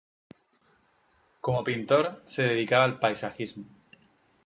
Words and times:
Como 1.41 1.63
pintor, 1.63 2.23
se 2.25 2.41
dedicaba 2.41 2.85
al 2.85 2.97
paisajismo. 2.97 3.65